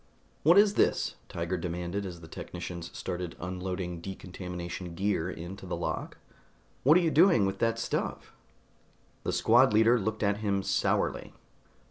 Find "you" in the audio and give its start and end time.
7.01-7.11